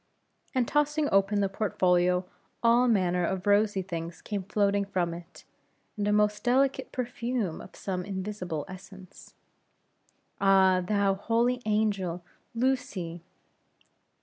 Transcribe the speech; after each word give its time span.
and 0.55 0.67
tossing 0.67 1.07
open 1.11 1.41
the 1.41 1.47
portfolio, 1.47 2.25
all 2.63 2.87
manner 2.87 3.23
of 3.23 3.45
rosy 3.45 3.83
things 3.83 4.19
came 4.19 4.41
floating 4.41 4.83
from 4.83 5.13
it, 5.13 5.43
and 5.95 6.07
a 6.07 6.11
most 6.11 6.43
delicate 6.43 6.91
perfume 6.91 7.61
of 7.61 7.75
some 7.75 8.03
invisible 8.03 8.65
essence. 8.67 9.35
"Ah! 10.39 10.81
thou 10.83 11.13
holy 11.13 11.61
angel, 11.65 12.23
Lucy!" 12.55 13.21